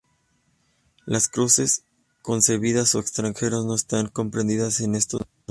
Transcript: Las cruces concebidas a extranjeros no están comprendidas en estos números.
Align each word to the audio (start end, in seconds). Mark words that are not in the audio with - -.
Las 1.05 1.27
cruces 1.29 1.83
concebidas 2.23 2.95
a 2.95 2.99
extranjeros 2.99 3.65
no 3.65 3.75
están 3.75 4.07
comprendidas 4.07 4.79
en 4.79 4.95
estos 4.95 5.19
números. 5.21 5.35